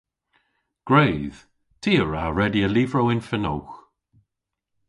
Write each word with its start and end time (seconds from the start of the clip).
Gwredh! 0.87 1.37
Ty 1.81 1.91
a 2.03 2.05
wra 2.05 2.23
redya 2.37 2.67
lyvrow 2.69 3.07
yn 3.13 3.25
fenowgh. 3.29 3.73